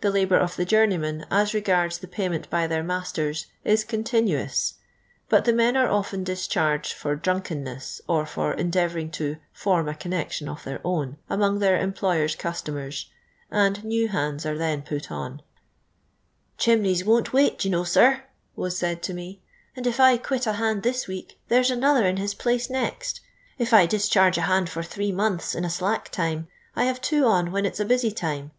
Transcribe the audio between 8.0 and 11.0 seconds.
'*r f"f ende.ivourin.; to'Morm a connection <»f their